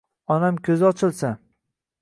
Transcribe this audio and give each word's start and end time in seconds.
Onam 0.35 0.57
ko‘zi 0.69 0.87
ochilsa 0.91 1.33